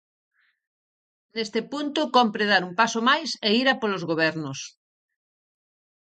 Neste 1.35 1.59
punto 1.71 2.01
cómpre 2.17 2.43
dar 2.53 2.61
un 2.69 2.73
paso 2.79 2.99
máis, 3.09 3.29
e 3.47 3.49
ir 3.61 3.67
a 3.73 3.75
polos 3.81 4.03
gobernos. 4.11 4.59